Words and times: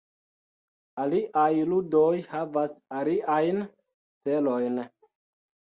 Aliaj 1.03 1.43
ludoj 1.73 2.09
havas 2.33 2.75
aliajn 3.03 3.65
celojn. 4.27 4.83